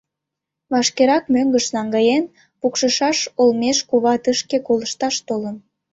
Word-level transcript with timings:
Вашкерак 0.71 1.23
мӧҥгыш 1.33 1.65
наҥгаен 1.75 2.23
пукшышаш 2.59 3.19
олмеш 3.41 3.77
кува 3.89 4.15
тышке 4.23 4.57
колышташ 4.67 5.15
толын. 5.27 5.55